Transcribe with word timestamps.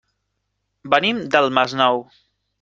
Venim 0.95 1.21
del 1.37 1.53
Masnou. 1.59 2.05